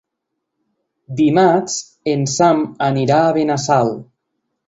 Dimarts 1.19 1.75
en 2.15 2.25
Sam 2.37 2.63
anirà 2.87 3.21
a 3.27 3.31
Benassal. 3.37 3.93